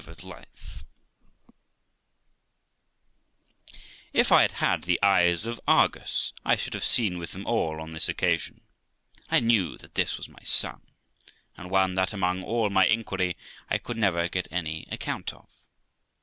[0.01, 1.53] 398 THE LIFE OF
[3.67, 3.75] ROXANA
[4.13, 7.79] If I had had the eyes of Argus I should have seen with them all
[7.79, 8.61] on this occasion.
[9.29, 10.81] I knew that this was my son,
[11.55, 13.37] and one that, among all my inquiry,
[13.69, 15.47] I could never get any account of.